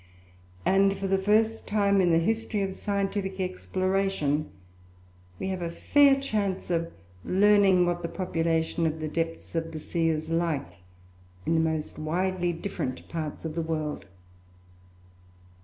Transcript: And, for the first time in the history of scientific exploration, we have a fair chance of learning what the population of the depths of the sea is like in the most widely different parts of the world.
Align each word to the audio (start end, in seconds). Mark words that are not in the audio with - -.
And, 0.65 0.97
for 0.97 1.05
the 1.07 1.19
first 1.19 1.67
time 1.67 2.01
in 2.01 2.09
the 2.09 2.17
history 2.17 2.63
of 2.63 2.73
scientific 2.73 3.39
exploration, 3.39 4.49
we 5.37 5.49
have 5.49 5.61
a 5.61 5.69
fair 5.69 6.19
chance 6.19 6.71
of 6.71 6.91
learning 7.23 7.85
what 7.85 8.01
the 8.01 8.07
population 8.09 8.87
of 8.87 8.99
the 8.99 9.07
depths 9.07 9.53
of 9.53 9.71
the 9.71 9.77
sea 9.77 10.09
is 10.09 10.27
like 10.31 10.77
in 11.45 11.53
the 11.53 11.61
most 11.61 11.99
widely 11.99 12.51
different 12.51 13.07
parts 13.09 13.45
of 13.45 13.53
the 13.53 13.61
world. 13.61 14.07